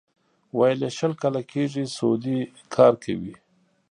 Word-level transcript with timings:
ویل 0.57 0.79
یې 0.85 0.89
شل 0.97 1.13
کاله 1.21 1.41
کېږي 1.51 1.83
سعودي 1.95 2.37
کار 2.75 2.93
کوي. 3.03 3.33